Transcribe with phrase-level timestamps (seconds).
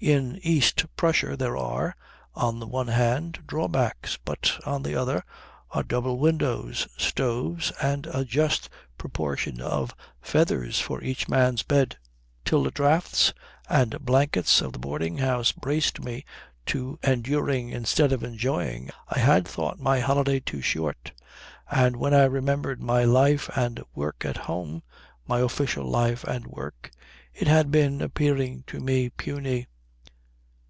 [0.00, 1.96] In East Prussia there are,
[2.34, 5.22] on the one hand, drawbacks; but, on the other,
[5.70, 8.68] are double windows, stoves, and a just
[8.98, 11.96] proportion of feathers for each man's bed.
[12.44, 13.32] Till the draughts
[13.66, 16.26] and blankets of the boarding house braced me
[16.66, 21.12] to enduring instead of enjoying I had thought my holiday too short,
[21.70, 24.82] and when I remembered my life and work at home
[25.26, 26.90] my official life and work
[27.32, 29.66] it had been appearing to me puny."